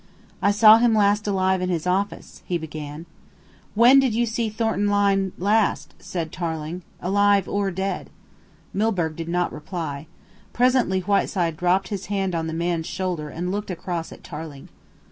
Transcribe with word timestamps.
"I 0.41 0.49
saw 0.49 0.79
him 0.79 0.95
last 0.95 1.27
alive 1.27 1.61
in 1.61 1.69
his 1.69 1.85
office," 1.85 2.41
he 2.47 2.57
began. 2.57 3.05
"When 3.75 3.99
did 3.99 4.15
you 4.15 4.25
see 4.25 4.49
Thornton 4.49 4.87
Lyne 4.87 5.31
last?" 5.37 5.93
asked 6.11 6.31
Tarling 6.31 6.77
again. 6.77 6.81
"Alive 7.03 7.47
or 7.47 7.69
dead." 7.69 8.09
Milburgh 8.73 9.15
did 9.15 9.29
not 9.29 9.53
reply. 9.53 10.07
Presently 10.53 11.01
Whiteside 11.01 11.55
dropped 11.55 11.89
his 11.89 12.07
hand 12.07 12.33
on 12.33 12.47
the 12.47 12.51
man's 12.53 12.87
shoulder 12.87 13.29
and 13.29 13.51
looked 13.51 13.69
across 13.69 14.11
at 14.11 14.23
Tarling. 14.23 14.69